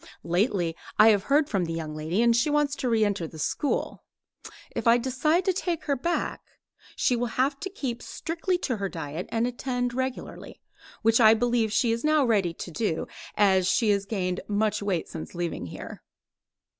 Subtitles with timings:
[0.23, 3.37] Lately I have heard from the young lady, and she wants to re enter the
[3.37, 4.03] school.
[4.75, 6.41] If I decide to take her back,
[6.95, 10.59] she will have to keep strictly to her diet and attend regularly,
[11.03, 15.07] which I believe she is now ready to do, as she has gained much weight
[15.07, 16.01] since leaving here.